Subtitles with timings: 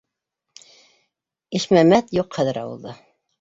[1.59, 2.97] Ишмәмәт юҡ хәҙер ауылда.